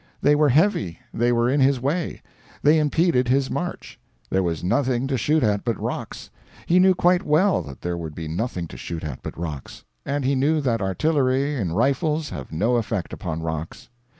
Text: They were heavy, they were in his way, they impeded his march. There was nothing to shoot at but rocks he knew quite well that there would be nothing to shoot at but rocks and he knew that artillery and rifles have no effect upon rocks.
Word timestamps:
They 0.19 0.33
were 0.33 0.49
heavy, 0.49 0.97
they 1.13 1.31
were 1.31 1.47
in 1.47 1.59
his 1.59 1.79
way, 1.79 2.23
they 2.63 2.79
impeded 2.79 3.27
his 3.27 3.51
march. 3.51 3.99
There 4.31 4.41
was 4.41 4.63
nothing 4.63 5.05
to 5.05 5.15
shoot 5.15 5.43
at 5.43 5.63
but 5.63 5.79
rocks 5.79 6.31
he 6.65 6.79
knew 6.79 6.95
quite 6.95 7.21
well 7.21 7.61
that 7.61 7.81
there 7.81 7.95
would 7.99 8.15
be 8.15 8.27
nothing 8.27 8.67
to 8.69 8.77
shoot 8.77 9.03
at 9.03 9.21
but 9.21 9.37
rocks 9.37 9.83
and 10.03 10.25
he 10.25 10.33
knew 10.33 10.59
that 10.59 10.81
artillery 10.81 11.55
and 11.55 11.75
rifles 11.77 12.31
have 12.31 12.51
no 12.51 12.77
effect 12.77 13.13
upon 13.13 13.43
rocks. 13.43 13.89